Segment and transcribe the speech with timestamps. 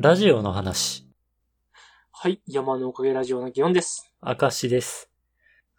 [0.00, 1.08] ラジオの話、
[2.12, 2.40] はい。
[2.46, 4.12] 山のおかげラジオのギオンです。
[4.22, 5.10] 明石です。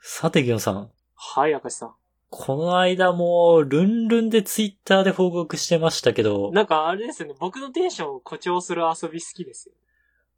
[0.01, 0.91] さて、ギョンさん。
[1.15, 1.95] はい、明石さ
[2.29, 7.35] この間も、ルンルンでツイッターで報告してましたけどん。、なんかあれですよね。
[7.39, 9.75] 僕のテンションを誇張する遊び好きですよ。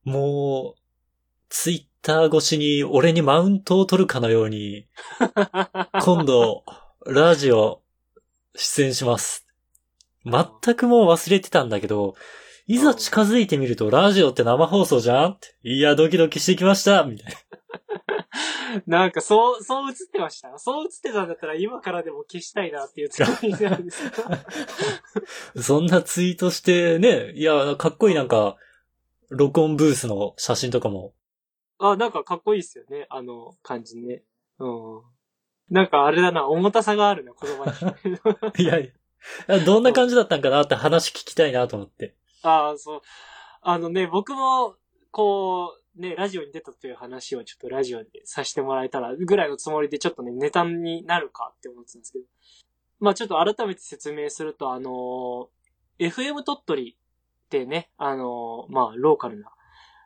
[0.04, 0.82] もう、
[1.50, 4.86] ツイッター越しに俺にマウントを取るかのように、
[6.04, 6.66] 今度、
[7.08, 7.82] ラジオ、
[8.54, 9.48] 出演します。
[10.24, 12.14] 全くもう忘れてたんだけど、
[12.68, 17.40] いざ近づいてみると、ラジオって生放送じゃんっていや、ドキドキしてきましたみたいな。
[18.88, 20.58] なんかそう、そう映ってました。
[20.58, 24.30] そう映ってたんだったら今からでも消したいなっていうつもりなんですけど。
[25.62, 28.58] そんなツイートしてね、いや、かっこいいなんか、
[29.30, 31.14] 録音ブースの写真とかも。
[31.80, 33.08] あ、なんかかっこいいですよね。
[33.10, 34.24] あの感じね。
[34.60, 35.02] うん。
[35.70, 37.96] なんかあれだな、重たさがあるな、言葉
[38.58, 38.64] に。
[38.64, 38.94] いやい
[39.48, 42.16] や、どんな感じだったんかなって話聞きたいなと思って。
[42.44, 43.02] ああ、そう。
[43.62, 44.76] あのね、僕も、
[45.12, 52.26] こう、ね、ラジオに出たという話をちょっとラジオでさせてもらえたらぐらいのつもりでちょっとね、ネタになるかって思ってたんですけど。
[53.00, 56.98] まあちょっと改めて説明すると、あのー FM 鳥取
[57.46, 59.52] ってね、あのーまあローカルな、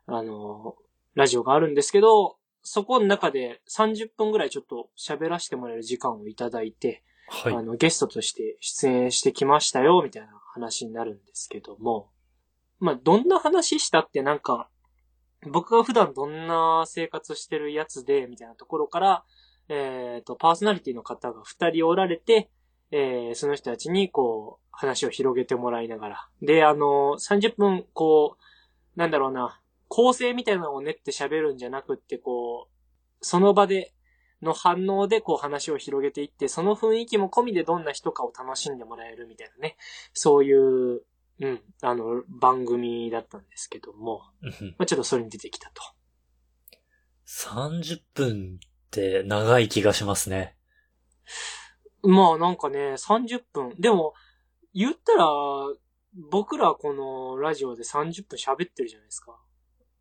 [0.07, 7.61] あのーラジオがあるんですけど、そこの中で30分ぐらいちょっと喋らせてもらえる時間をいただいて、はいあ。
[7.61, 12.09] の、ゲストとして出演してきましたよ、みたいな話になるんですけども、
[12.79, 14.69] まあ、どんな話したってなんか、
[15.47, 19.23] 僕が普段どんな生活してるやつで、みたいなところから、
[19.69, 22.49] えっ、と、パーソナリティの方が二人おられて、
[22.91, 26.29] えーその人たちにこう、話を広げてもらいながら。
[26.41, 28.37] で、あのー、30分、こ
[28.95, 33.93] う、なんだろうな、構成みたいなのを練って喋るんじゃなくって、こう、その場で、
[34.41, 39.77] の反応でこう話を広げていって、その雰囲気も込みでどんな人かを楽しんでもらえるみたいなね。
[40.13, 41.01] そういう、
[41.39, 45.81] うん、あの、番組だったんですけども、うんまあ、ちょっとそれに出てきたと。
[47.27, 50.55] 30分って長い気がしますね。
[52.03, 53.73] まあなんかね、30分。
[53.79, 54.13] でも、
[54.73, 55.27] 言ったら、
[56.29, 59.37] 僕らこのラジオで30分喋ってるじゃないですか。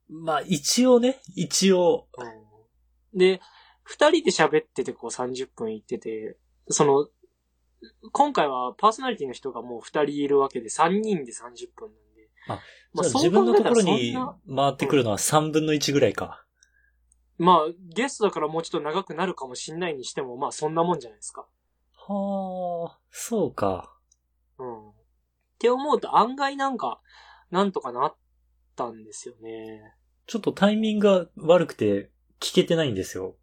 [0.08, 3.40] まあ一応ね、一応、うん、で、
[3.82, 6.36] 二人で喋っててこう30分言ってて、
[6.68, 7.08] その、
[8.12, 12.30] 今回はパーソナリティの人がもう二人いるわけで3人で30分なんで。
[12.48, 12.60] あ
[12.92, 14.16] まあ自分のところに
[14.54, 16.44] 回ってくるのは3分の1ぐらいか。
[17.36, 17.58] まあ、
[17.94, 21.46] ゲストだからもうちょっと長くなるかもしんないにしても、まあそんなもんじゃないですか。
[22.06, 23.92] はあ、そうか。
[24.58, 24.90] うん。
[24.90, 24.92] っ
[25.58, 27.00] て思うと案外なんか、
[27.50, 28.16] なんとかなっ
[28.76, 29.94] たんですよね。
[30.26, 33.36] ちょっとタイミングが悪くて聞けてないんですよ。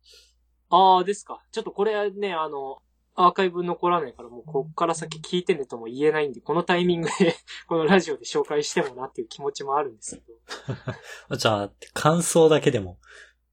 [0.69, 1.43] ああ、ですか。
[1.51, 2.81] ちょっとこれね、あの、
[3.15, 7.35] アーカイブ残らないからもうこっから先聞いてねとも言えないんで、このタイミングで
[7.67, 11.35] このラジオで紹介してもなっていう気持ちもあるんですけど。
[11.35, 12.99] い じゃあ、感想だけでも。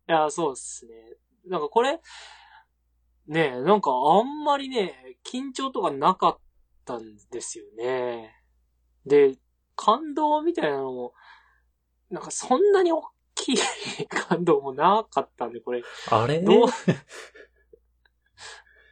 [0.07, 0.95] や、そうですね。
[1.47, 2.01] なんかこれ、
[3.27, 6.39] ねえ、なんかあんまりね、緊張とかなかっ
[6.85, 8.35] たんですよね。
[9.05, 9.37] で、
[9.77, 11.15] 感動みたいなのも、
[12.11, 13.03] なんかそんなに大
[13.35, 13.57] きい
[14.09, 15.83] 感動もなかったんで、これ。
[16.11, 16.41] あれ？
[16.41, 16.69] どう？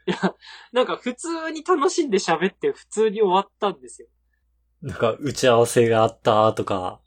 [0.06, 0.34] いや、
[0.72, 4.09] なんか普通に楽しんで喋って普通に終わったんですよ。
[4.83, 7.00] なんか打ち合わせがあったとか、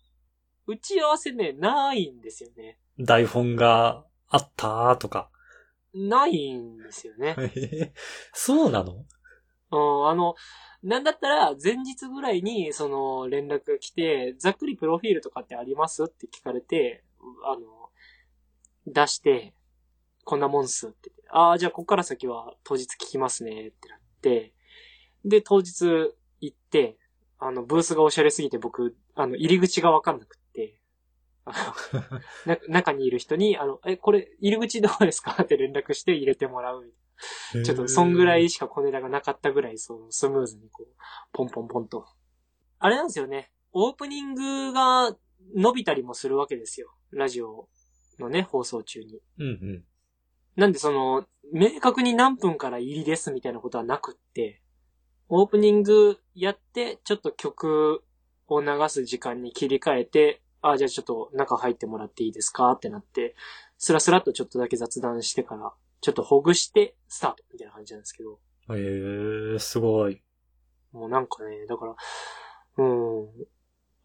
[0.67, 2.77] 打ち合わせね、ないんですよね。
[2.99, 5.29] 台本があったとか。
[5.93, 7.35] ないんですよね。
[7.55, 7.93] え
[8.33, 9.05] そうなの？
[9.71, 10.35] うん、あの、
[10.83, 16.03] なんだったら前日ぐらいにその連絡が来て、ざっくりプロフィールとかってあります？
[16.03, 17.03] って聞かれて、
[17.45, 17.89] あの、
[18.85, 19.53] 出して、
[20.29, 21.23] こんなもんっすって言って。
[21.31, 24.53] ああ、じゃあこっから先は当日聞きますねってなって、
[25.25, 26.99] で、当日行って、
[27.39, 30.79] あの、ブースがおしゃれすぎて僕、あの、入り口がわかんなくって、
[31.45, 32.01] あの
[32.45, 36.93] な中にいる人に、あの、え、これ、入り口どこですかって連絡して入れてもらう
[37.65, 40.95] ちょっと、そんぐらいしか小ネタがなかったぐらい、そう、スムーズにこう、
[41.33, 42.05] ポンポンポンと。
[42.77, 43.51] あれなんですよね。
[43.71, 45.15] オープニングが
[45.55, 46.93] 伸びたりもするわけですよ。
[47.09, 47.67] ラジオ
[48.19, 49.19] のね、放送中に。
[49.39, 49.83] うんうん。
[50.59, 54.61] なんでその、明確に何分から入りですみたいなことはなくって、
[55.29, 58.03] オープニングやって、ちょっと曲
[58.47, 63.35] を流す時間に切り替えて、あ、じゃあちょっと中入ってもらっていいですかってなって、
[63.77, 65.71] スラスラっとちょっとだけ雑談してから、
[66.01, 68.39] ちょっとほぐして、スタートみたいな感じなんですけど。
[68.71, 70.21] えー、すごい。
[70.91, 71.95] もうなんかね、だから、
[72.77, 73.29] うん、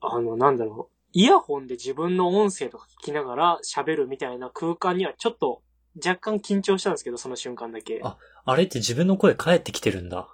[0.00, 5.62] あの、なんだろう、イヤホンで自分の音声とか聞きながら喋るみたいな空間にはちょっと
[5.96, 8.00] 若干緊張したんですけど、その瞬間だけ。
[8.02, 10.28] ああれって自分の声返ってきてるんだ。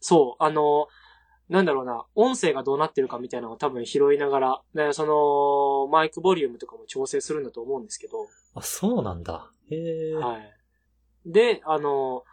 [0.00, 0.88] そう、あの、
[1.48, 9.50] なんだろうな、音声がどうなってるかみたいなのを多分拾いながら、でその、マイクボリュームとかも調整するんだと思うんですけど、あ、そうなんだ。
[9.70, 10.14] へえ。
[10.14, 10.54] はい。
[11.26, 12.24] で、あの、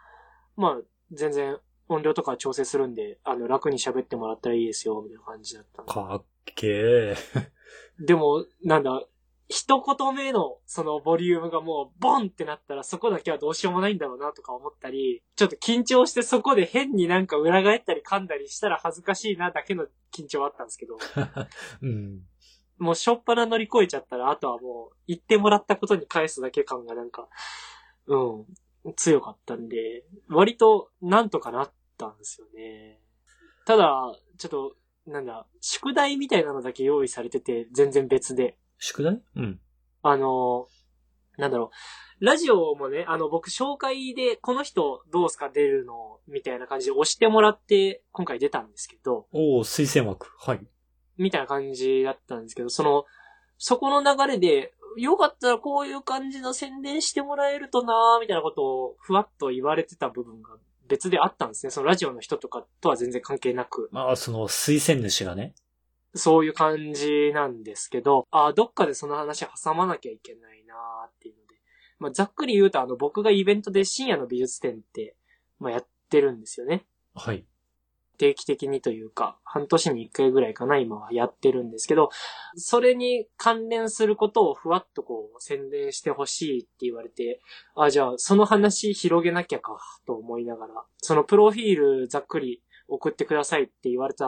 [0.56, 1.58] まあ、全然
[1.90, 6.24] 音量とか調整するんで、あの、楽に喋ってもらったらいいですよ、みたいな感じだったかっ
[6.56, 7.16] けえ。
[8.00, 9.04] でも、なんだ、
[9.50, 20.98] 一言目のそのボリュームがもうボンってなったらそこだけはどうしようもないんだろうなとか思ったり、ちょっと緊張してそこで変になんか裏返ったり噛んだりしたら恥ずかしいなだけの緊張はあったんですけど、
[21.82, 22.22] うん。
[22.78, 27.28] もうしょっぱな乗り越えちゃったら、あとはもう言ってもらったことに返すだけ感がなんか、
[28.06, 28.18] う
[28.90, 33.00] ん、強かったんで、割となんとかなったんですよね。
[33.66, 38.58] ただ、ちょっと、なんだ、宿題みたいなのだけ用意されてて、全然別で。
[38.80, 39.22] 宿題？
[39.36, 39.60] うん。
[40.04, 40.68] あの、
[41.38, 41.72] なんだろ
[42.20, 42.26] う。
[42.26, 50.28] ラジオもね、あの、僕紹介で、この人どうすか出るのみたいな感じで押してもらって、今回出たんですけど、おー、推薦枠。
[50.40, 50.66] はい。
[51.18, 53.06] みたいな感じだったんですけど、その、
[53.58, 60.58] そこの流れで、よかったらこういう感じの宣伝してもらえるとなーみたいなことをふわっと言われてた部分が
[60.88, 61.70] 別であったんですね。
[61.70, 63.90] そのラジオの人とかとは全然関係なく。
[63.92, 65.54] まあ、その推薦主がね。
[66.16, 71.48] そういう感じなんですけど、あどっかでその話挟まなきゃいけないなーっていうので。
[72.00, 75.16] まあ、ざっくり言うと、あの、僕がイベントで深夜の美術展って、
[75.60, 76.86] まあ、やってるんですよね。
[77.16, 77.46] はい。
[78.18, 82.10] 定期的にというか、半年に一回ぐらいかな、今はやってるんですけど、
[82.56, 87.42] それに関連することをふわっとこう、宣伝してほしいって言われて、
[87.76, 94.28] あ、じゃあ、その話広げなきゃか、と思いながら、そのプロフィールざっくり送ってくださいって言われた、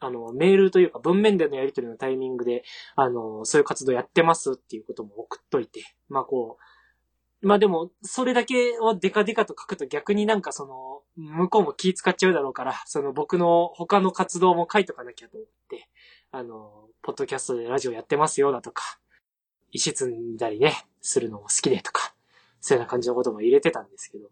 [0.00, 2.64] あの、メールというか文面でのやり取りのタイミングで、
[2.96, 6.58] あの、そういう活動やってますっていうことも送っといて、まあこ
[7.42, 15.88] う、まあでも、それだけをデカデカと書くと逆になんかその、向こうも気使っちゃうだろうから、その僕の他の活動も書いとかなきゃと思って、
[16.32, 18.98] あの、ポッドキャストでラジオやってますよだとか、
[19.72, 22.14] 石積んだりね、するのも好きでとか、
[22.60, 24.28] そういうような感じのことも入れてたんですけど、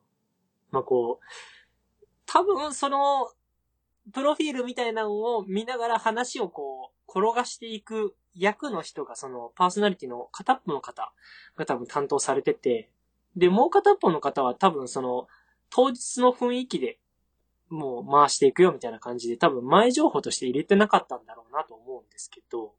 [0.71, 3.31] まあこう、多分その、
[4.13, 11.13] プロフィールみたいなのを見ながら話をこう、転がしていく役の人がそのパーソナリティの片っぽの方
[11.57, 12.91] が多分担当されてて、
[13.37, 15.27] で、もう片っぽの方は多分その、
[15.71, 16.99] 当日の雰囲気で
[17.69, 22.75] もう回していくよみたいな感じで多分前情報として入れてなかったんだろうなと思うんですけど。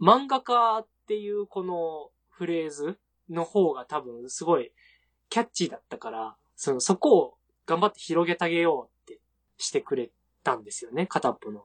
[0.00, 2.98] 漫画家っていうこのフレーズ
[3.30, 4.72] の方が多分すごい
[5.28, 7.34] キャッチーだったから、その、そこを
[7.66, 8.91] 頑張って広げてあげよう
[9.62, 10.10] してくれ
[10.44, 11.06] たんですよね。
[11.06, 11.64] 片っぽの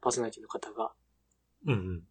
[0.00, 0.92] パーソナリティの方が。
[1.66, 2.02] うんうん。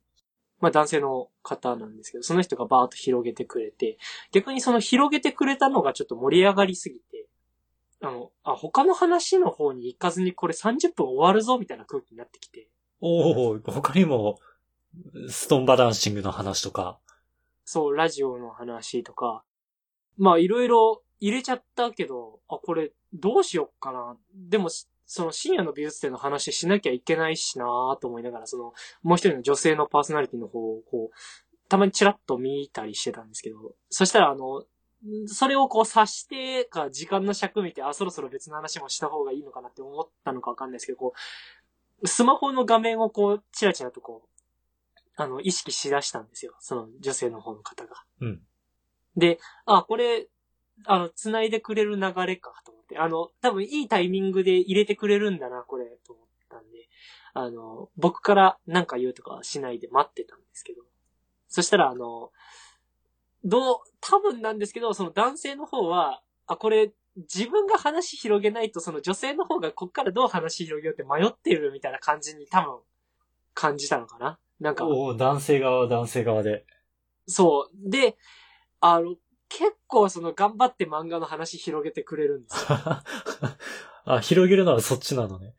[0.59, 3.97] まあ男性の方なんですけど、その人がバーッと広げてくれて、
[4.31, 7.27] 逆にその広げてくれたのがちょっと盛り上がりすぎて、
[8.01, 12.69] あの、あ、他の話の方に行かずにこれ30分終わるぞみたいな空気になってきて、
[13.01, 14.39] おー、他にも、
[15.29, 16.99] ストーンバランシングの話とか。
[17.65, 19.43] そう、ラジオの話とか、
[20.17, 24.17] まあいろいろ入れちゃったけど、あ、これどうしよっかな。
[24.33, 24.69] でも、
[25.05, 27.65] その深夜の美術展の話しなきゃいけないしな
[28.01, 28.73] と思いながら、その、
[29.03, 31.15] もう一人の女性のパーソナリティの方を、こう、
[31.69, 34.63] たまにチラッと見たりしてたんですけど、そしたらあの、
[35.27, 41.13] それをこう察してか時間の尺見て、あ、そろそろ別の話もした方がいいのかなって思ったのかわかんないですけど、こ
[42.01, 44.29] う、スマホの画面をこう、チラチラとこう、
[45.17, 46.55] あの、意識しだしたんですよ。
[46.59, 48.03] その女性の方の方が。
[48.21, 48.41] うん。
[49.15, 50.27] で、あ、これ、
[50.83, 56.89] あの、繋いでくれる流れかと思って、あの、多分いいタイミングで入れてくれるんだな、これ、と思ったんで、
[57.33, 60.81] あの、僕から何か言うとかはしないで待ってたんですけど、
[61.47, 62.31] そしたら、あの、
[63.43, 72.79] どう、多分なんですけど、その男性の方は、あ、これ、自分が話広げないと、その女性の方がこっからどう話広げようって迷ってるみたいな感じに多分
[73.53, 74.37] 感じたのかな。
[74.59, 76.65] なんか、おー、男性側は男性側で。
[77.27, 77.89] そう。
[77.89, 78.17] で、
[78.81, 79.15] あの、
[79.57, 82.77] 結構その頑張って漫画の話広げてくれるんですよ。
[84.03, 85.55] あ、広げるのはそっちなのね。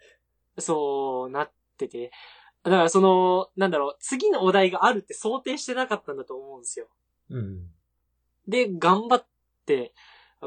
[0.58, 2.10] そうなってて。
[2.62, 6.88] だからその、なんだろう、次のお題があるって想定してなかったんだと思うんですよ。
[7.30, 7.70] うん。
[8.46, 9.26] で、頑張っ
[9.64, 9.94] て、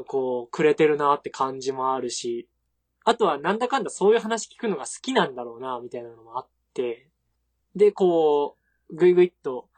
[0.06, 2.48] こう、くれてるなって感じもあるし、
[3.04, 7.10] あとはなんだかんだそういう話聞くのが好きなんだろうな、みたいなのもあって、
[7.76, 8.58] で、こ
[8.90, 9.70] う、ぐいぐいっと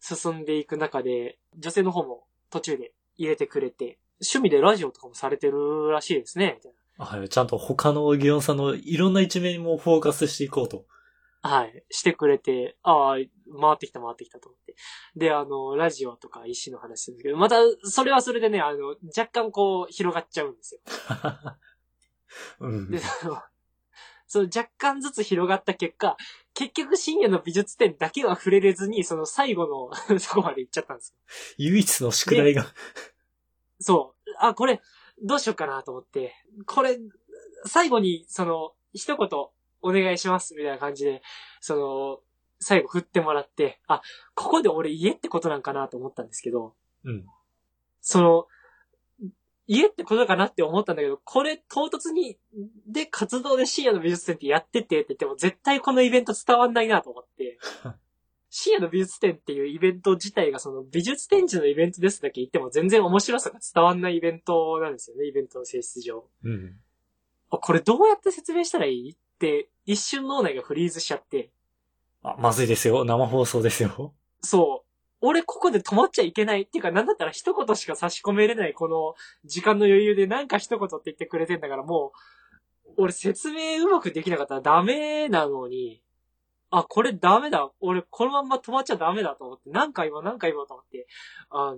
[0.00, 10.84] 進んでいく中で、女性の方も途中で入れてくれて、趣味でラジオとかもされてるらしいですね、みたいはい、ちゃんと他のギオンさんのいろんな一面にもフォーカスしていこうと。
[11.42, 11.50] な。
[11.50, 11.84] はい。
[11.90, 13.16] してくれて、ああ、
[13.60, 14.76] 回ってきた回ってきたと思って。
[15.16, 20.80] で、あの、ラジオとか石の話するんですけど、また、それはそれでね、あの、若干こう、広がっちゃうんですよ。
[22.60, 22.98] うんで、。
[22.98, 23.42] あの
[24.32, 26.16] その若干ずつ広がった結果、
[26.62, 31.16] 結局深夜の美術展だけは触れれずに、その最後の そこまで行っちゃったんですよ。
[31.58, 32.66] 唯一の宿題が。
[33.80, 34.30] そう。
[34.38, 34.80] あ、これ、
[35.22, 36.34] どうしようかなと思って、
[36.66, 36.98] これ、
[37.66, 39.28] 最後に、その、一言、
[39.82, 41.22] お願いします、みたいな感じで、
[41.60, 42.20] その、
[42.60, 44.02] 最後振ってもらって、あ、
[44.34, 47.26] ここで俺家ってことなんかなと思ったんですけど、うん。
[48.00, 48.46] その、
[49.66, 52.36] 家ってことかなって思ったんだけど、これ唐突に、
[52.86, 57.58] で活動で深夜の美術展ってやっててって言っても絶対このイベント伝わんないなと思って、
[58.50, 66.28] 深夜の美術展っていうイベント自体がその美術展示のイベントですだけ言っても全然面白さが伝わんないイベントなんですよね、イベントの性質上。
[66.44, 66.76] うん。
[67.50, 71.50] あこれどうやって説明したらいいって一瞬脳内がフリーズしちゃって、
[72.22, 73.04] あ、まずいですよ。
[73.04, 74.14] 生放送ですよ。
[74.42, 74.91] そう。
[75.22, 79.14] 俺ここで止まっちゃいけないっていうか、なんだったら一言しか差し込めれないこの
[79.48, 82.12] 時間の余裕でなんか一言って言ってくれてんだからも
[82.88, 86.02] う、俺説明うまくできなかったらダメなのに、
[86.70, 87.70] あ、これダメだ。
[87.80, 91.06] 俺このまんま止まっちゃダメだと思って、何回も何回もと思って、
[91.50, 91.76] あの、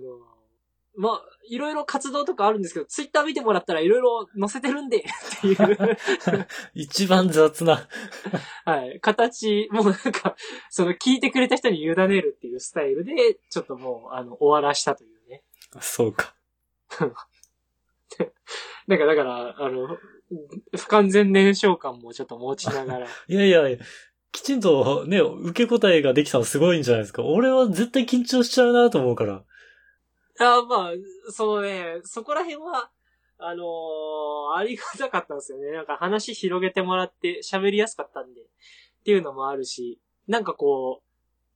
[0.97, 4.97] まあ、いろいろ活動とかあるんですけど、ツイッター見てもらったらいろいろ載せてるんで、
[5.37, 5.97] っていう。
[6.73, 7.87] 一番雑な。
[8.65, 8.99] はい。
[9.01, 10.35] 形、もうなんか、
[10.69, 15.43] その聞いてくれた人に委ねるっていうスタイルで、ちょっともう、あの、終わらしたというね。
[15.81, 16.35] そうか。
[18.87, 19.97] なんか、だから、あの、
[20.75, 23.07] 不完全燃焼感もちょっと持ちながら。
[23.27, 23.63] いやいや、
[24.31, 27.23] きちんとね、受け答えができたのすごいんじゃないですか。
[27.23, 29.43] 俺は絶対緊張しちゃうなと思うから。
[30.39, 30.91] あまあ、
[31.31, 32.89] そのね、そこら辺は、
[33.37, 34.25] あのー
[34.57, 35.71] ありがたかったんですよね。
[35.71, 38.41] なんか話広げてもらって喋りやすかったんで。
[38.41, 38.43] っ
[39.03, 41.03] ていうのもあるし、なんかこ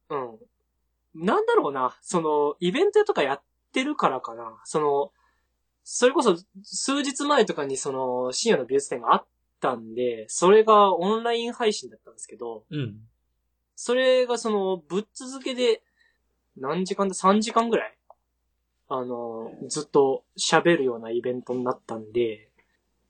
[0.09, 1.25] う、うん。
[1.25, 3.41] なんだろうな、その、イベントとかやっ
[3.73, 4.59] てるからかな。
[4.65, 5.11] その、
[5.83, 9.25] それこそ数日前とかにその、深夜の美術展があっ
[9.59, 12.97] たんで、それがオンライン配信だったんですけど、うん。
[13.75, 15.81] それがその、ぶっ続けで、
[16.55, 17.97] 何時間だ ?3 時間ぐらい
[18.89, 22.49] あの、ずっと喋るようなイベントになったんで、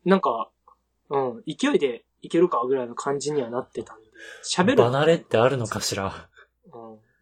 [0.06, 0.50] なんか、
[1.10, 4.10] うん、勢いでいけるかぐらいの感じにはなってたんで、
[4.44, 4.84] 喋る。
[4.84, 6.30] 離れってあるのかしら。
[6.74, 6.78] う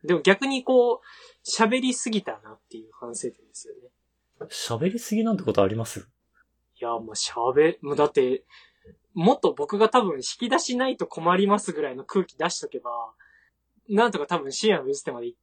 [0.05, 0.07] ん。
[0.07, 0.99] でも逆にこう、
[1.47, 4.47] 喋りすぎたなっていう反省点ですよね。
[4.49, 5.99] 喋りすぎなんてことあります？
[5.99, 8.43] いや、もう喋、もうだって、
[9.13, 12.91] もっと僕が多分引き出しないと困りますぐらいの空気出しとけば、
[13.89, 15.39] なんとか多分深夜の美術展まで行っ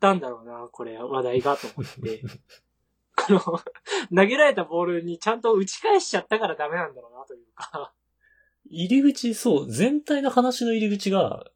[0.00, 2.22] たんだろうな、これ、話題がと思って。
[3.16, 7.92] この、投げられたボールにちゃんと打ち返しちゃったからダメなんだろうな、というか。
[8.70, 11.50] 入り口、そう、全体の話の入り口が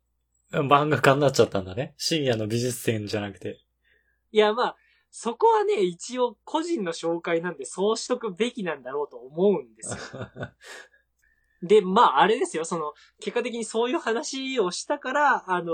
[0.52, 1.94] 漫画家になっちゃったんだね。
[1.96, 3.60] 深夜の美術展じゃなくて。
[4.32, 4.76] いや、まあ、
[5.10, 10.30] そこはね、一応個人の紹介なんでそうしとくべきなんだろうと思うんですよ。
[11.62, 15.72] で、まあ、あれですよ、その、結果的にそういう話をしたから、あの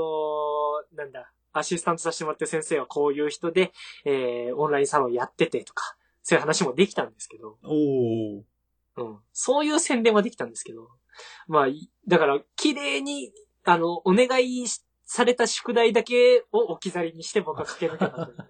[0.93, 3.73] ーなんだ、アシスタントさせてもらってる先生はこういう人で、
[4.05, 8.43] えー、オンラインサロンやっててとか、そういう話もできたんですけど、おー。
[8.97, 9.19] うん。
[9.33, 10.89] そういう宣伝はできたんですけど、
[11.47, 13.33] まあ、いだから、綺麗に、
[13.65, 18.45] あの、お願いしされた宿題だけを置き去りにして僕は駆け抜けたというね。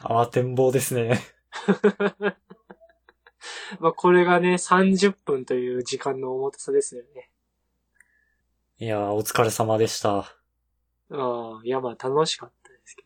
[0.00, 1.20] 慌てんぼうですね。
[3.80, 7.30] まあ、これがね、30分という時間の重たさですよね。
[8.82, 10.18] いやー、お疲れ様でした。
[10.18, 10.26] あ
[11.12, 13.04] あ、いや、まあ、楽しかったですけ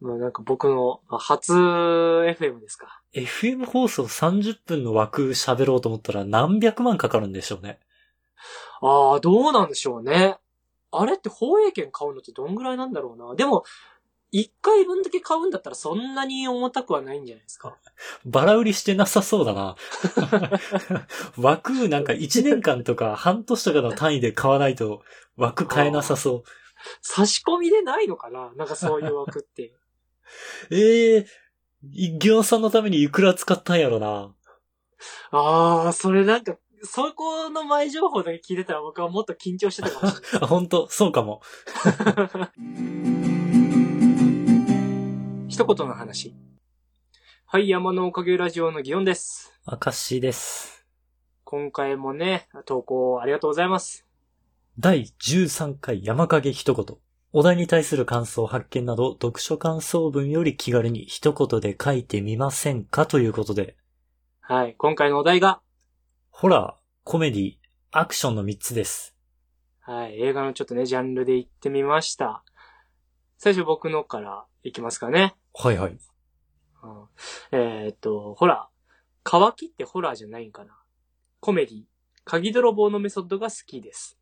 [0.00, 0.08] ど。
[0.08, 3.02] まあ、なんか僕の、まあ初 FM ですか。
[3.12, 7.80] FM 放送30分の枠喋ろうと思ったら何百万かかるんでしょうね。
[8.80, 10.38] ああ、どうなんでしょうね。
[10.90, 13.34] あれって放映権買うのってどんぐらいなんだろうな。
[13.34, 13.64] でも、
[14.34, 17.76] 1回分だけ買うんだったらそんなに重たくはないんじゃないですか。
[18.24, 19.76] バラ売りしてなさそうだな。
[21.38, 25.02] 枠なんか1年間とか半年とかの単位で買わないと
[25.36, 26.44] 枠買えなさそう。
[27.00, 28.52] 差し込みでないのかな？
[28.56, 29.72] なんかそういう枠って。
[30.70, 34.34] え えー、ギョさんのためにいくら使ったんやろな。
[35.30, 40.42] ああ、それなんか、そこの前情報だけ聞いてたら僕はもっと緊張してたかもしれない。
[40.42, 40.88] あ、本当？
[40.88, 41.40] そうかも。
[45.54, 46.34] 一言の話。
[47.46, 49.56] はい、山のおかげラジオの祇園です。
[49.64, 50.84] 明石です。
[51.44, 54.04] 今回もね、投稿ありがとうございます。
[54.80, 56.96] 第13回山影一言。
[57.32, 63.76] お題に対する感想、発見など、読書感想文より気軽に一言で書いてみませんかということで、
[64.40, 65.60] はい、今回のお題が、
[66.30, 67.52] ホラー、コメディ、
[67.92, 69.16] アクションの3つです。
[69.82, 72.42] はい、映画のちょっとね、ジャンルで行ってみました。
[73.38, 75.36] 最初僕のから行きますかね。
[75.54, 75.92] はいはい。
[75.92, 75.98] うん、
[77.52, 78.92] えーっと、ホラー。
[79.22, 80.76] 乾きってホラーじゃないんかな
[81.40, 81.82] コメディ、
[82.24, 84.18] 鍵泥棒のメソッドが好きです。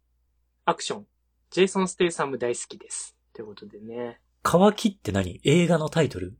[0.64, 1.06] アクション、
[1.50, 3.16] ジェイソン・ステイサム大好きです。
[3.32, 4.20] ということでね。
[4.42, 5.40] 乾きって何？
[5.44, 6.36] 映画のタイトル？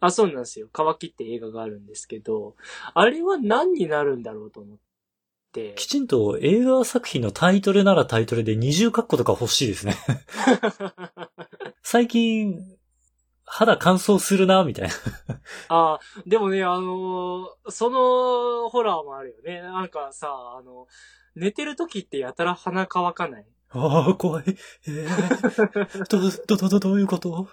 [0.00, 0.68] あ、そうなんですよ。
[0.72, 2.56] 乾きって映画があるんですけど、
[2.94, 4.78] あれは何になるんだろうと思っ
[5.52, 5.74] て。
[5.76, 9.96] きちんと映画作品のタイトルならタイトルで二重括弧とか欲しいですね。
[11.82, 12.58] 最近、
[13.54, 14.94] 肌乾燥するな、みたいな。
[15.68, 19.60] ああ、でもね、あのーそのホラーもあるよね。
[19.60, 20.28] なんかさ、
[20.58, 20.86] あの、
[21.36, 23.46] 寝てる時ってやたら鼻乾かない？
[23.74, 24.44] ああ、怖い。
[24.86, 27.46] えー、 ど、ど、ど、ど、どういうこと？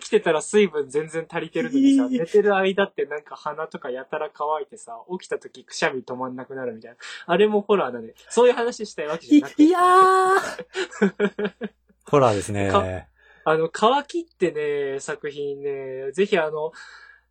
[0.00, 6.96] 起きてたら水分全然足りてるのにさ、寝てる間ってなんか鼻とかやたら乾いてさ、起きた時くしゃみ止まんなくなるみたいな。
[7.26, 8.12] あれもホラーだね。
[8.28, 9.62] そういう話したいわけじいゃなくて。
[9.62, 11.60] いやー
[12.10, 13.06] ホラーですね。
[13.46, 16.72] かあの、乾きってね、作品ね、ぜひあの、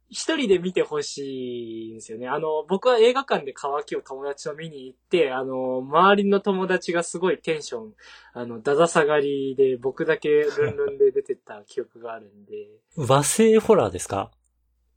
[0.07, 2.27] 一人で見てほしいんですよね。
[2.27, 7.93] あの、僕は映画館で乾きを友達と見に行って、あの、周りの友達がすごいテンション、
[8.33, 14.31] あの、だだ下がりで、僕だけルンルンで出てた記憶があるんで、 和製ホラーですか？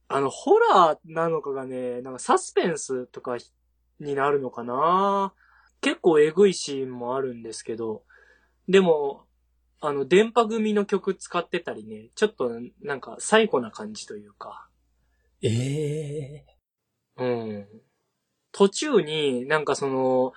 [0.09, 3.39] あの、ホラーなのかがね、なんかサスペンスとか
[4.01, 5.33] になるのかな。
[5.81, 8.05] 結構エグいシーンもあるんですけど、
[8.69, 9.25] でも、
[9.81, 12.51] あの、電波組の曲使ってたりね、ちょっと
[12.83, 14.69] なんか最古な感じというか、
[15.43, 16.47] ええ
[17.17, 17.69] うん。
[18.51, 20.33] 途中になんかその、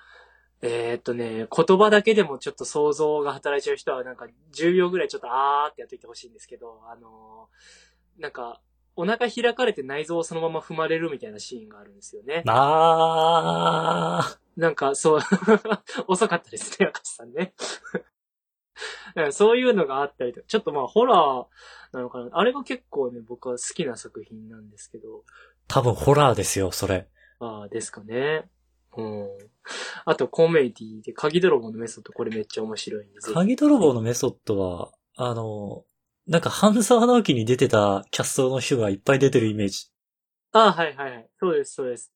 [0.60, 7.48] えーっとね、言葉だけでもちょっと想像が働いちゃう人はなんか10秒ぐらいちょっとあーってやっといてほしいんですけど、あの
[8.18, 8.60] なんか、
[8.94, 12.42] お腹開かれて内臓をそのまま踏まれるみたいなシーンがあるんですよね。
[12.46, 15.20] あなんか、そう、
[16.06, 17.54] 遅かったですね、赤石さんね。
[19.32, 22.30] そういうのがあったりとか、ちょっとまあ、ホラーなのかな。
[22.32, 25.22] あれが結構ね、僕は好きな作品なんですけど、ー
[25.68, 27.08] 多分ホラーですよ、それ。
[27.38, 28.48] ああ、ですかね。
[28.96, 29.28] うん。
[30.04, 33.20] あと、コメディで、鍵泥棒のメソッド、これめっちゃ面白いんで。
[33.20, 35.84] ぜひ鍵泥棒のメソッドは、あの、
[36.26, 39.90] なんか半沢直樹に出てたキャストの人がいっぱい出てるイメージ。
[40.52, 41.30] ああ、はいはいはい。
[41.40, 42.12] そうです、そうです。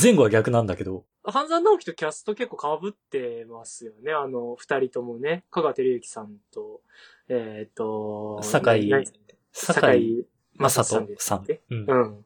[0.00, 1.04] 前後は逆なんだけど。
[1.30, 4.12] 半沢直樹とキャスト結構被ってますよね。
[4.12, 5.44] あの、二人ともね。
[5.50, 6.80] 香川照之さんと、
[7.28, 9.06] えっ、と、酒井何
[9.52, 11.46] 坂井井正正人さん。
[11.70, 11.94] うんう。
[11.94, 12.24] ん。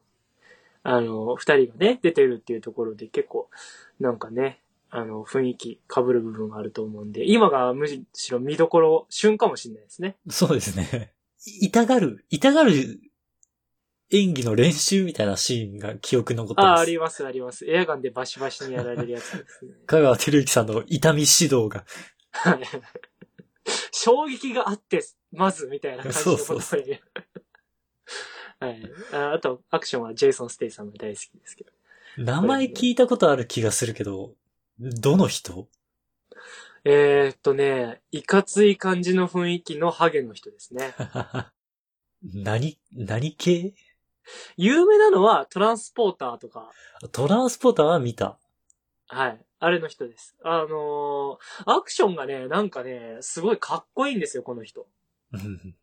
[0.83, 3.49] あの、二人がね、出てるっていうところで結構、
[3.99, 10.17] なんかね、あの、雰囲気被る部分があると思うんで、今がむしろ見どころ、旬かもしれないですね。
[10.29, 11.13] そうですね。
[11.61, 12.99] 痛がる、痛がる
[14.13, 16.81] 演技の練習みたいなシーンが記憶に残ってああ、ます。
[16.81, 17.65] あります、あります。
[17.65, 19.73] エアガンでバシバシにやられるやつですね。
[19.85, 21.85] 香川照之さんの痛み指導が。
[22.31, 22.59] はい
[23.91, 27.01] 衝撃があって、まず、みたいな感じのことそうそうを言う
[28.59, 28.91] はい。
[29.13, 31.71] ああと、アクションはジェイソン・ステイさんが大好きですけど。
[32.17, 34.33] 名前聞いたことある気がするけど、
[34.79, 35.67] どの人？
[36.85, 40.93] えー、っとね、いかつい感じの雰囲気のハゲの人ですね。
[42.21, 43.73] 何、何系？
[44.57, 46.71] 有名なのはトランスポーターとか、
[47.11, 48.37] トランスポーターは見た。
[49.07, 49.39] はい。
[49.59, 50.35] あれの人です。
[50.43, 54.87] あのーアクションがね、なんかね、すごいかっこいいんですよ、この人。
[55.31, 55.75] うん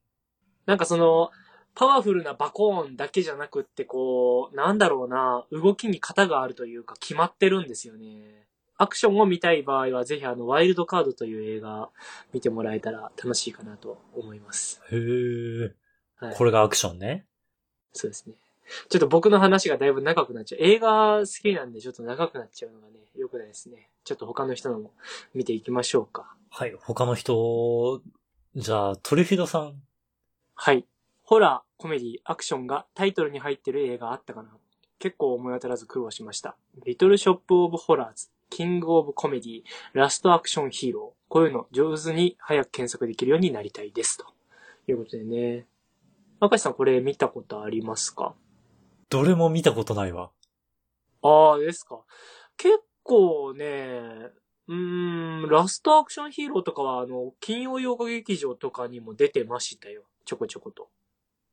[0.66, 1.30] なんかその、
[1.74, 8.46] パワフルなバコーンだけじゃなくって、こう、なんだろうな、動きに型があるというか、決まってるんですよね。
[8.76, 11.90] アクションを見たい場合は、ぜひあの、ワイルドカードという映画、
[12.32, 14.80] 見てもらえたら楽しいかなと思います。
[14.90, 15.74] へえ。
[16.16, 16.34] はい。
[16.36, 17.26] これがアクションね。
[17.92, 18.34] そうですね。
[18.88, 20.62] ちょっと僕の話がだいぶ長くなっちゃう。
[20.62, 23.88] 映画好きなんでちょっと長くなっちゃうのがね、良くないですね。
[24.04, 24.92] ちょっと他の人のも
[25.34, 26.34] 見ていきましょうか。
[26.50, 28.00] はい、他の人、
[28.56, 29.82] じゃあ、トリフィドさん。
[30.54, 30.84] はい。
[31.22, 34.50] ホラー、コメディ、アクションがタイトルに入ってる映画あったかな
[34.98, 36.56] 結構思い当たらず苦労しました。
[36.84, 41.20] リトルショップオブホラーズ、キングオブコメディ、ラストアクションヒーロー。
[41.28, 44.18] こういうの上手に早く検索できるようになりたいです。
[44.18, 44.26] と
[44.88, 45.66] いうことでね。
[46.40, 48.34] 赤石さんこれ見たことありますか？
[49.10, 50.30] どれも見たことないわ。
[51.22, 52.00] ああ、ですか。
[52.56, 53.66] 結構ね、
[54.68, 60.04] うーん、ラストアクションヒーローとかは、あの、金曜洋画劇場とかにも出てましたよ。
[60.24, 60.88] ちょこちょこと。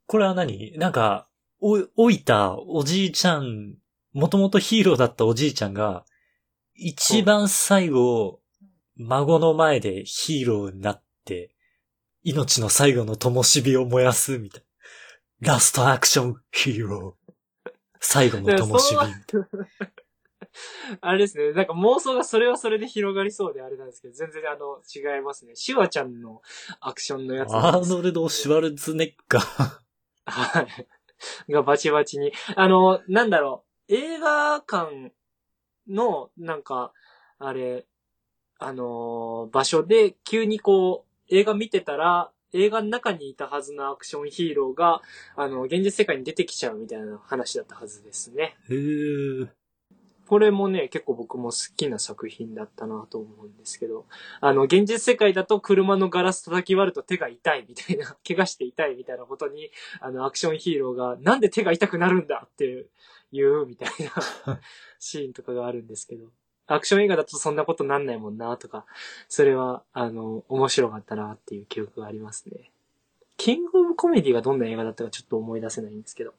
[0.05, 0.77] これは何？
[0.77, 1.27] なんか、
[1.59, 3.75] お、老いたおじいちゃん、
[4.13, 6.05] もともとヒーローだったおじいちゃんが、
[6.75, 8.39] 一番最後、
[8.95, 11.55] 孫の前でヒーローになって、
[12.23, 14.66] 命の最後の灯火を燃やすみたいな。
[15.39, 17.71] ラストアクションヒーロー。
[17.99, 18.95] 最後の灯火。
[21.01, 21.53] あれですね。
[21.53, 25.55] なんか妄想がそれはそれで広がりそうであれなんですけど、全然あの、違いますね。
[25.55, 26.41] シュワちゃんの
[26.79, 29.79] アクションのやつアーノルド・シュワルツェネッガー。
[30.25, 30.61] は
[31.47, 31.51] い。
[31.51, 32.31] がバチバチに。
[32.55, 33.93] あの、なんだろう。
[33.93, 35.13] 映画館
[35.87, 36.93] の、なんか、
[37.39, 37.85] あれ、
[38.59, 45.01] あのー場所で急にこう、映画見てたら、映画の中にいたはずのアクションヒーローが、
[45.35, 48.55] あの、現実世界に出てきちゃうみたいな話だったはずですね。
[48.69, 48.75] へ
[49.43, 49.47] え。
[50.27, 54.05] これもね、結構僕も好きな作品だったなと思うんですけど、
[54.41, 62.87] あの、現実世界だと車のガラス叩き割ると手が痛いみたいな、怪我して痛いみたいなことに、あの、アクションヒーローが、なんで手が痛くなるんだって
[63.31, 63.89] 言うみたい
[64.45, 64.59] な
[64.99, 66.25] シーンとかがあるんですけど、
[66.67, 68.85] アクション映画だとそんなことなんないもんなとか、
[69.29, 72.71] それは、あの、面白かったなっていう記憶がありますね。
[73.37, 76.33] キングオブコメディがどんな映画だったかちょっと思い出せないんですけど。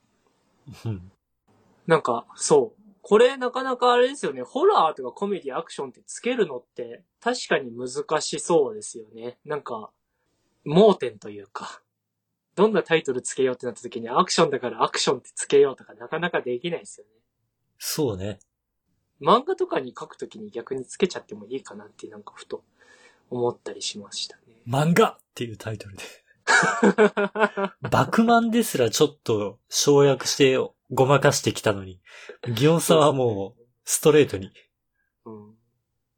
[1.86, 2.82] なんか、そう。
[3.00, 4.42] これなかなかあれですよね。
[4.42, 9.38] ホラーとかコメディ、アクションってつけるのって確かに難しそうですよね。
[9.46, 9.90] なんか、
[10.64, 11.80] 盲点というか、
[12.54, 17.12] どんなタイトルつけようってなった時にアクションだからアクションってつけようとかなかなかできないですよね。
[17.78, 18.40] そうね。
[19.20, 22.62] 漫画とかに書くときに逆につけちゃってもいいかなってなんかふと
[23.30, 24.42] 思ったりしましたね。
[24.66, 26.04] 漫画っていうタイトルで。
[27.90, 30.56] バクマンですらちょっと省略して
[30.90, 32.00] ごまかしてきたのに、
[32.54, 34.50] ギオンさんはもうストレートに。
[35.26, 35.54] うん、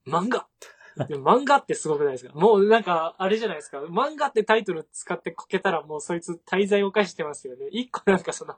[0.07, 0.47] 漫画
[0.97, 2.35] 漫画ってすごくないですか？
[2.35, 3.81] もうなんか、あれじゃないですか？
[3.85, 7.67] 漫画ってタイトル使ってこけたらもうそいつ滞在を犯してますよね。
[7.73, 8.57] 一個なんかその、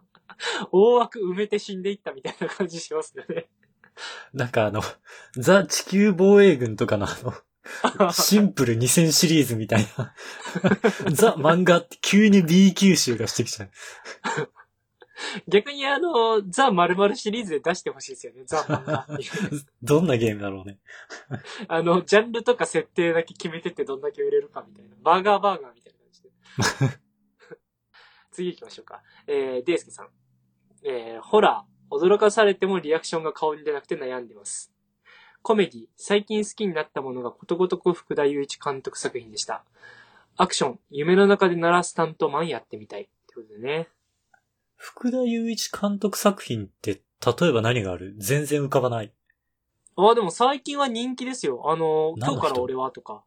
[0.72, 3.48] 大枠埋めて死んでいったみたいな感じしますよね。
[4.32, 4.82] なんかあの、
[5.36, 7.16] ザ・地球防衛軍とかのあ
[7.98, 10.14] の、 シンプル2000シリーズみたいな。
[11.12, 13.70] ザ・漫画って急に B 級集がしてきちゃう。
[15.46, 18.42] 逆にあの、ザ・〇〇シリーズで出してほしいですよね。
[18.44, 19.30] ザ・漫画っていう。
[19.82, 20.80] どんなゲームだろうね。
[21.68, 24.96] あの、ジャンルとか設定だけ決めてってどんだけ売れるかみたいな。
[25.02, 27.00] バーガーバーガーみたいな感じで。
[28.32, 29.02] 次行きましょうか。
[29.26, 30.08] えー、デイスケさん。
[30.84, 31.71] えー、ホラー。
[31.92, 34.72] 驚かされてもリアクションが顔に出なくて悩んでます。
[35.42, 35.86] コメディ。
[35.96, 39.64] 最近好きになったものがことごとく福田雄一監督作品でした。
[40.36, 40.78] アクション。
[40.90, 43.02] 夢の中で鳴らす担当マンやってみたい。
[43.02, 43.88] ってことでね。
[44.76, 48.14] 福田雄一監督作品って、例えば何がある？
[48.18, 49.12] 全然浮かばない。
[49.96, 51.70] ああ、でも最近は人気ですよ。
[51.70, 53.24] あの、今日から俺はとか。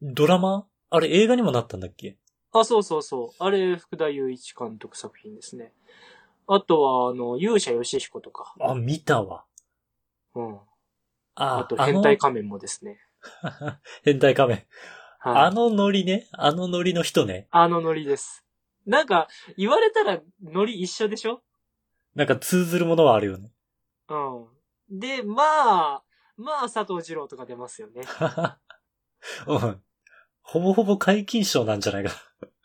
[0.00, 0.66] ドラマ？
[0.90, 2.16] あれ映画にもなったんだっけ？
[2.52, 3.42] あ、そうそうそう。
[3.42, 5.72] あれ、福田雄一監督作品ですね。
[6.52, 8.56] あとは、あの、勇者ヨシヒコとか。
[8.60, 9.44] あ、見たわ。
[10.34, 10.58] うん。
[11.36, 12.98] ああと、変態仮面もですね。
[13.40, 14.66] の 変態仮面。
[15.20, 15.36] はい。
[15.44, 16.26] あのノリね。
[16.32, 17.46] あのノリの人ね。
[17.52, 18.44] あのノリです。
[18.84, 21.40] なんか、言われたらノリ一緒でしょ？
[22.16, 23.52] なんか通ずるものはあるよね。
[24.08, 24.98] うん。
[24.98, 26.02] で、まあ、
[26.36, 28.02] まあ、佐藤二郎とか出ますよね。
[29.46, 29.82] うん。
[30.42, 32.10] ほぼほぼ解禁賞なんじゃないか。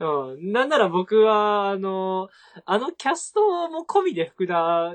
[0.00, 0.52] うん。
[0.52, 2.30] なんなら僕は、あの、
[2.64, 4.94] あのキャストも込みで福田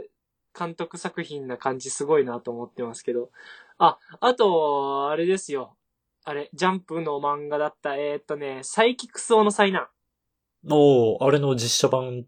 [0.58, 3.30] 監督作品な感じすごいなと思ってますけど。
[3.78, 5.78] あ、あと、あれですよ。
[6.24, 9.88] あれ、ジャンプの漫画だった、えーっとね、サイキクソの災難。
[10.68, 12.24] おー、あれの実写版。
[12.24, 12.28] か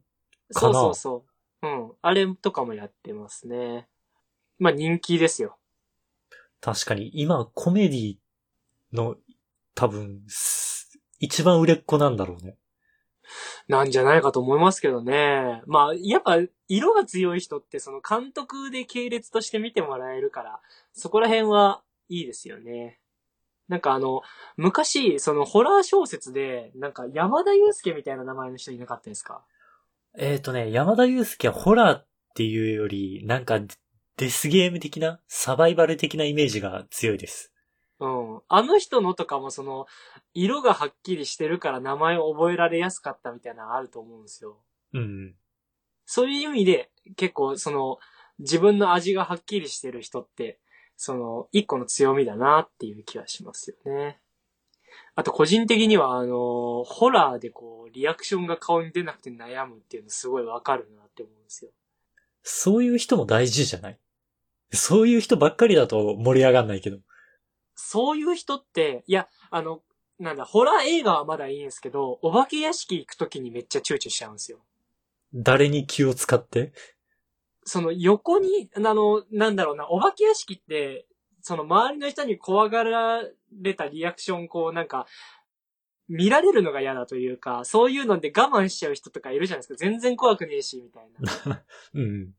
[0.51, 1.25] そうなそうそ
[1.63, 1.67] う。
[1.67, 1.91] うん。
[2.03, 3.87] あれとかもやってますね。
[4.59, 5.57] まあ人気ですよ。
[6.61, 8.17] 確かに、今、コメディ
[8.93, 9.15] の、
[9.73, 12.55] 多分、す一番売れっ子なんだろうね。
[13.67, 15.61] なんじゃないかと思いますけどね。
[15.65, 20.61] まあ、やっぱ、色が強い人って、その監督で系列として見てもらえるから、
[20.93, 22.99] そこら辺はいいですよね。
[23.67, 24.21] なんかあの、
[24.55, 29.43] 昔、そのホラー小説で、なんか山田裕介みたいな名前の人いなかったですか？
[30.17, 33.59] えっ、ー、とね、山田裕介はホラーっていうより、なんか、
[34.15, 37.51] デスゲーム的な、サバイバル的なイメージが強いです。
[37.99, 38.41] うん。
[38.47, 39.87] あの人のとかもその、
[40.33, 44.57] 色がはっきりしてるから名前を覚えられやすかったみたいなのがあると思うんですよ。
[44.93, 45.35] うん。
[46.05, 47.99] そういう意味で、結構その、
[48.39, 50.59] 自分の味がはっきりしてる人って、
[50.95, 54.19] その、一個の強みだなっていう気はしますよね。
[55.15, 61.71] あと個人的には、あの、ホラーでこう、リアクションが顔に出なくて悩むっていうのすごいわかるなって思うんですよ。
[62.43, 63.99] そういう人も大事じゃない？
[64.71, 66.99] そういう人ばっかりだと盛り上がんないけど。
[67.79, 69.81] そういう人って、いや、あの、
[70.19, 74.57] なんだ、ホラー映画はまだいいんですけど、お化け屋敷行くときにめっちゃ躊躇しちゃうんですよ。
[75.33, 76.73] 誰に気を使って？
[77.63, 81.05] その横に、あの、なんだろうな、お化け屋敷って、
[81.41, 83.23] その周りの人に怖がら
[83.61, 85.05] れたリアクション、こうなんか、
[86.09, 89.75] 見られるのが嫌だというか、そういうので我慢しちゃう人とかいるじゃないですか。
[89.75, 91.63] 全然怖くねえし、みたいな。
[91.93, 92.33] うん。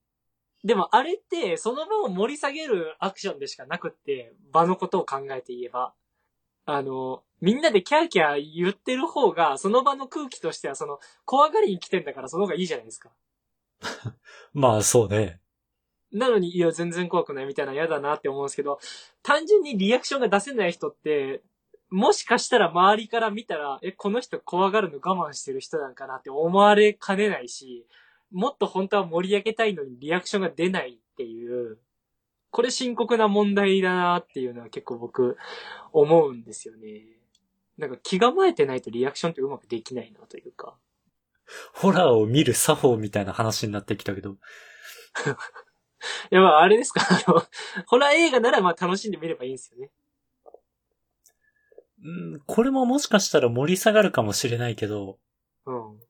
[0.64, 5.94] でもあれって、その場を盛り下げるアクションでしかなくって、場のことを考えて言えば。
[6.66, 13.10] あの、みんなでキャーキャー言ってる方が、その場の空気としては、その、怖がりに来てんだからその方がいいじゃないですか。
[14.52, 15.40] まあそうね。
[16.12, 18.80] なのに、いや、全然怖くないみたいな嫌だなって思うんですけど、
[19.22, 21.42] 単純にリアクションが出せない人って、
[21.90, 27.86] もしかしたら周りから見たら、え、この人怖がるの我慢してる人なんかなって思われかねないし、
[28.30, 31.78] もっと本当は盛り上げたいのにリアクションが出ないっていう、
[32.50, 35.36] これ深刻な問題だなっていうのは結構僕
[35.92, 37.02] 思うんですよね。
[37.76, 40.76] なんか気構えてないとリアクションってうまくできないなというか。
[41.72, 44.32] ホラーを見る作法みたいな話になってきたけど。
[44.32, 44.34] い
[46.30, 47.42] や、まあ、あれですか、あの、
[47.86, 49.90] ホラー映画ならまあ楽しんで見ればいいんですよね。
[52.04, 55.18] うん、これももしかしたら盛り下がるかもしれないけど、
[55.66, 56.00] うん。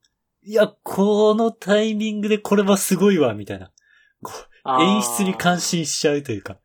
[0.49, 3.71] いや、このタイミングでこれはすごいわ、みたいな。
[4.23, 4.33] こ
[4.65, 6.57] う演出に感心しちゃうというか。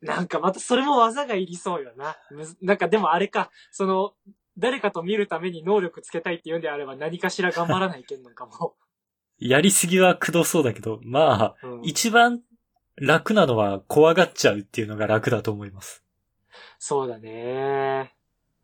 [0.00, 2.16] なんかまたそれも技がいりそうよな。
[2.62, 4.14] なんかでもあれか、その、
[4.56, 8.74] 誰かと見るために能力つけたいっていうんであれば何かしら頑張らないけんのかも。
[9.38, 12.40] やりすぎはくどそうだけど、まあ、うん、一番
[12.96, 16.02] 楽なのは怖がっちゃうっていうのが楽だと思います。
[16.78, 18.14] そうだね。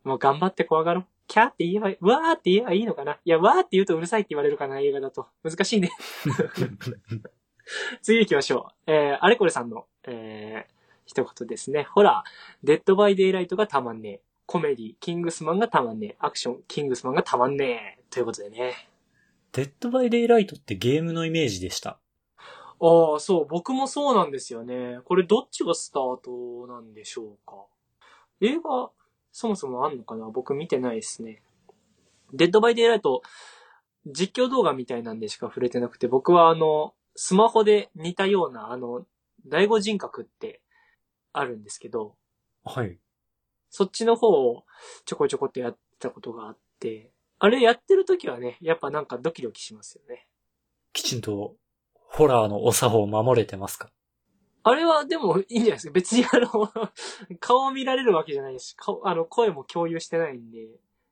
[0.03, 1.05] もう頑張って怖がろう。
[1.27, 3.13] キャーって言えば、うわーって言えばいいのかな？
[3.13, 5.27] いや、わーって言うとうるさいって言われるかな、映画だと。
[5.43, 5.89] 難しいね。
[8.01, 8.91] 次行きましょう。
[8.91, 10.71] えー、あれこれさんの、えー、
[11.05, 11.83] 一言ですね。
[11.83, 14.21] ホラー、デッドバイデイライトがたまんねえ。
[14.45, 16.15] コメディ、キングスマンがたまんねえ。
[16.19, 18.03] アクション、キングスマンがたまんねえ。
[18.11, 18.87] ということでね。
[19.51, 21.97] デッドバイデイライトってゲームのイメージでした。
[22.79, 24.99] ああ、そう、僕もそうなんですよね。
[25.05, 27.65] これどっちがスタートなんでしょうか。
[28.41, 28.91] 映画、
[29.37, 31.41] そもそもあんのかな僕見てないですね。
[32.31, 33.21] Dead by Daylight、
[34.05, 39.05] 実況動画みたいなんでしか触れてなくて、僕はあの、スマホで似たような、あの、
[39.45, 40.61] 第五人格って
[41.33, 42.15] あるんですけど、
[42.63, 42.97] はい。
[43.69, 44.63] そっちの方を
[45.03, 50.27] ちょこちょこってやってたことがあって、あれやってる時はね、やっぱなんかドキドキしますよね。
[50.93, 51.57] きちんと、
[51.93, 53.91] ホラーのお作法を守れてますか？
[54.67, 55.93] あれはでもいいんじゃないですか。
[55.93, 56.49] 別にあの、
[57.39, 60.67] 顔を見られるわけじゃないし、顔、あの、声も共有してないんで、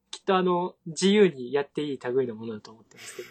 [0.09, 3.29] きっとあの、自由にやっていい類のものだと思ってますけど。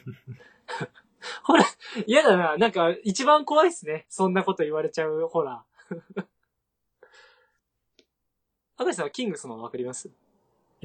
[1.43, 1.65] ほら、
[2.07, 2.57] 嫌だな。
[2.57, 4.07] なんか、一番怖いっすね。
[4.09, 5.65] そんなこと言われちゃう、ほら。
[8.77, 10.09] 赤石さんはキングスマンわかります？
[10.09, 10.13] い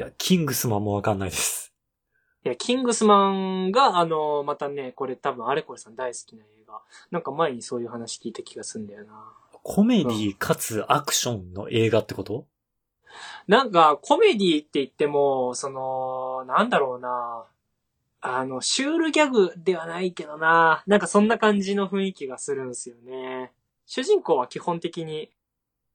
[0.02, 1.67] や、キングスマンもわかんないです。
[2.48, 6.82] いや、キングスマンが、あの、またね、これ多分、あれこれさん大好きな映画。
[7.12, 9.34] なんか前にそういう話聞いた気がするんだよな。
[9.64, 12.46] コメディかつアクションの映画ってこと？
[13.48, 17.44] なんか、コメディって言っても、その、なんだろうな。
[18.22, 20.84] あの、シュールギャグではないけどな。
[20.88, 23.52] なんかそんな感じの雰囲気がするんですよね。
[23.86, 25.30] 主人公は基本的に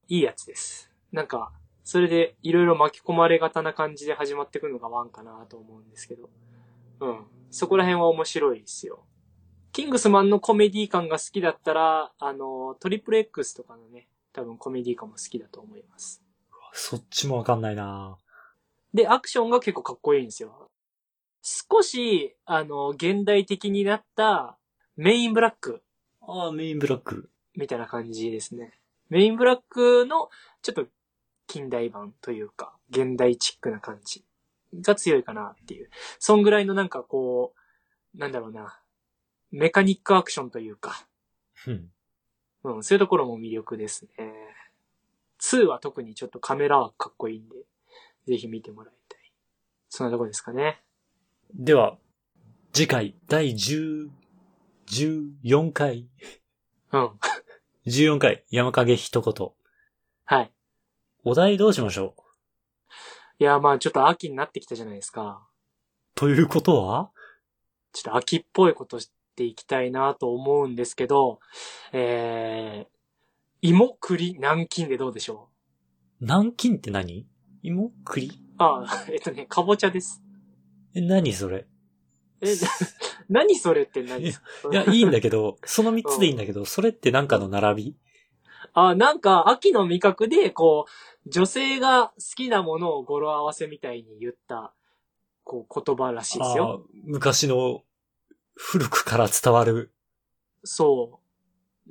[0.08, 0.90] いいやつです。
[1.12, 1.50] なんか、
[1.84, 6.30] それでいろいろ巻き込まれ型な感じで始まってくるのがワンかなと思うんですけど。
[7.00, 7.26] うん。
[7.50, 9.04] そこら辺は面白いですよ。
[9.72, 16.22] キングスマンのコメディ感が好きだったら、あの、トリプル X とかのね、多分コメディ感も好きだと思います。
[16.72, 18.16] そっちもわかんないな
[18.94, 20.70] で、アクションが結構かっこいいんですよ。
[21.42, 24.58] 少し、あの、現代的になった
[24.96, 25.82] メインブラック
[26.20, 27.30] ああ、メインブラック。
[27.56, 28.78] みたいな感じですね。
[29.08, 30.30] メインブラックの
[30.62, 30.86] ちょっと
[31.52, 34.24] 近代版というか、現代チックな感じ
[34.80, 35.90] が強いかなっていう。
[36.18, 37.52] そんぐらいのなんかこ
[38.16, 38.80] う、なんだろうな、
[39.50, 41.06] メカニックアクションというか、
[41.66, 41.90] うん。
[42.64, 44.32] うん、そういうところも魅力ですね。
[45.42, 47.56] 2は特にちょっとカメラはかっこいいんで、
[48.26, 49.32] ぜひ見てもらいたい。
[49.90, 50.80] そんなとこですかね。
[51.54, 51.98] では、
[52.72, 54.08] 次回、第10、
[54.86, 56.08] 14回、
[56.92, 57.10] うん。
[57.84, 59.48] 14回、山影一言。
[60.24, 60.52] はい。
[61.24, 62.22] お題どうしましょう？
[63.38, 65.46] いや、まあちょっと秋になってきたじゃないですか。
[66.14, 67.10] ということは？
[67.92, 71.38] ちょっと秋っぽいことしていきたいなと思うんですけど、
[71.92, 75.48] えー、芋、栗、南京でどうでしょ
[76.20, 77.26] 南京って何？
[77.62, 80.22] 芋栗うああ、えっとね、かぼちゃです。
[80.94, 81.66] え、何それ？
[82.40, 82.46] え、
[83.30, 84.32] 何それって何い
[84.72, 87.96] や、いいんだけど、その3つでいいんだけど、それってなんかの並び？
[88.74, 90.86] あ、なんか、秋の味覚で、こ
[91.26, 94.72] う、女性が好きなものを語呂合わせみたいに言った、
[95.44, 96.86] こう、言葉らしいですよ。
[97.04, 97.82] 昔の
[98.54, 99.92] 古くから伝わる。
[100.64, 101.20] そ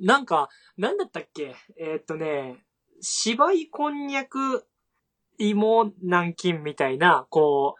[0.00, 0.04] う。
[0.04, 1.54] なんか、なんだったっけ？
[1.76, 2.64] えーっとね、
[3.00, 4.66] 芝居こんにゃく
[5.38, 7.76] 芋南京みたいな、こ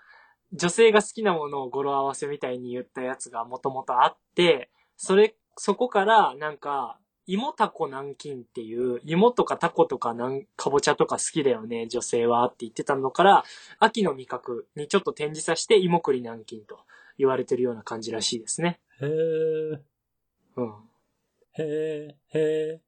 [0.53, 13.44] う、女性が好きなものを語呂合わせみたいに言ったやつがもともとあって、それ、そこからなんか、芋タコ南京っていう、芋とかタコとかなんかぼちゃとか好きだよね、女性はって言ってたのから、
[13.78, 16.80] 秋の味覚にちょっと展示させて芋栗南京と
[17.18, 18.80] 言われてるような感じらしいですね。
[19.00, 19.78] へー。
[20.56, 20.74] うん。
[21.54, 22.80] へー、へ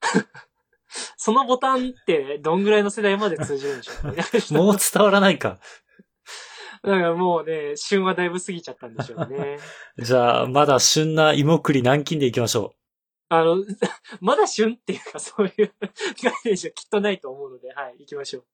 [1.16, 4.22] そのボタンってどんぐらいの世代まで通じるんでしょうね。
[4.22, 4.54] ー。
[4.56, 5.58] もう伝わらないか。
[6.82, 9.58] だからもうね、旬はだいぶ過ぎちゃったんでしょうね。
[9.98, 12.74] じゃあ、まだ旬な芋栗南京で行きましょ
[13.30, 13.56] あの、
[14.20, 15.72] まだ旬っていうかそういう
[16.22, 18.44] 概念じゃきっとないと思うので、はい、行きましょう。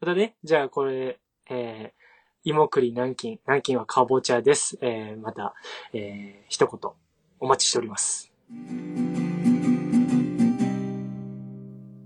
[0.00, 1.18] またね、じゃあこれ、
[1.50, 2.08] えー、
[2.44, 4.78] 芋栗南京、南京はかぼちゃです。
[4.80, 5.54] えー、また、
[5.92, 6.92] えー、一言、
[7.40, 8.32] お待ちしております。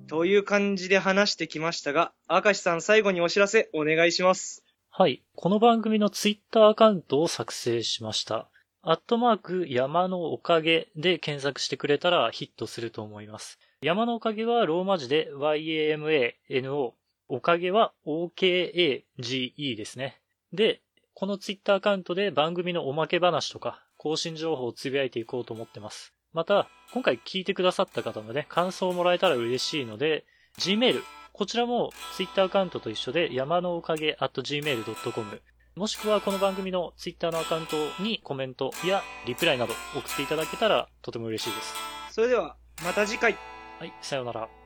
[0.09, 4.63] という感じで話してきましたが、明石さん最後にお知らせお願いします。
[4.67, 4.71] う。
[4.91, 5.23] はい。
[5.35, 8.49] この番組のツイッターアカウントを作成しました。
[8.85, 13.61] アットマーク山のおかげで検索してくれたらヒットすると思います。
[13.81, 16.93] 山のおかげはローマ字で YAMANO。
[17.29, 20.21] おかげは OKAGE ですね。
[20.53, 20.81] で、
[21.15, 26.13] このツイッターアカウントで番組のおまけ話とか更新情報をつぶやいていこうと思ってます。
[26.33, 30.25] また、今回聞いてくださった方のね、感想をもらえたら嬉しいので、
[30.59, 31.01] Gmail、
[31.33, 35.41] こちらもツイッターアカウントと一緒で山のおかげ at gmail.com
[35.75, 41.75] もしくはこの番組のツイッターのアカウントにコメントやリプライなど送っていただけたらとても嬉しいです。
[42.11, 43.39] それでは、また次回。
[43.79, 44.62] はい、さようなら。